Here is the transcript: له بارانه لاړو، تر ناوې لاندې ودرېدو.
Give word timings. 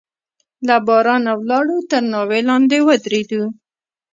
له 0.67 0.75
بارانه 0.87 1.33
لاړو، 1.49 1.77
تر 1.91 2.01
ناوې 2.11 2.39
لاندې 2.49 2.77
ودرېدو. 2.87 3.43